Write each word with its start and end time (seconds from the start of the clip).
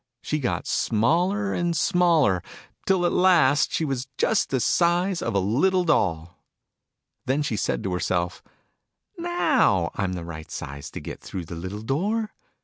She 0.23 0.39
got 0.39 0.65
smaller, 0.65 1.53
and 1.53 1.77
smaller, 1.77 2.41
till 2.87 3.05
at 3.05 3.11
last 3.11 3.71
she 3.71 3.85
was 3.85 4.07
just 4.17 4.49
the 4.49 4.59
size 4.59 5.21
of 5.21 5.35
a 5.35 5.39
little 5.39 5.83
doll! 5.83 6.41
Then 7.27 7.43
she 7.43 7.55
said 7.55 7.83
to 7.83 7.93
herself 7.93 8.41
"Now 9.19 9.91
I'm 9.93 10.13
the 10.13 10.25
right 10.25 10.49
size 10.49 10.89
to 10.89 10.99
get 10.99 11.21
through 11.21 11.45
the 11.45 11.53
little 11.55 11.83
door 11.83 12.33